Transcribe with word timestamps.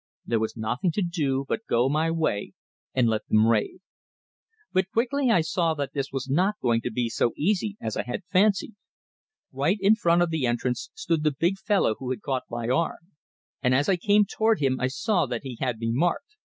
There 0.25 0.39
was 0.39 0.57
nothing 0.57 0.91
to 0.93 1.03
do 1.03 1.45
but 1.47 1.67
go 1.69 1.87
my 1.87 2.09
way 2.09 2.53
and 2.95 3.07
let 3.07 3.27
them 3.27 3.45
rave. 3.45 3.81
But 4.73 4.89
quickly 4.89 5.29
I 5.29 5.41
saw 5.41 5.75
that 5.75 5.93
this 5.93 6.11
was 6.11 6.27
not 6.27 6.55
going 6.59 6.81
to 6.81 6.91
be 6.91 7.07
so 7.07 7.33
easy 7.37 7.77
as 7.79 7.95
I 7.95 8.01
had 8.01 8.23
fancied. 8.25 8.73
Right 9.51 9.77
in 9.79 9.93
front 9.95 10.23
of 10.23 10.31
the 10.31 10.47
entrance 10.47 10.89
stood 10.95 11.21
the 11.21 11.29
big 11.39 11.59
fellow 11.59 11.93
who 11.99 12.09
had 12.09 12.23
caught 12.23 12.45
my 12.49 12.67
arm; 12.67 13.11
and 13.61 13.75
as 13.75 13.87
I 13.87 13.95
came 13.95 14.25
toward 14.25 14.59
him 14.59 14.79
I 14.79 14.87
saw 14.87 15.27
that 15.27 15.43
he 15.43 15.57
had 15.59 15.77
me 15.77 15.91
marked. 15.93 16.35